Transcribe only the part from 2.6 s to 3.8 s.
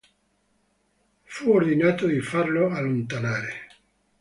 allontanare.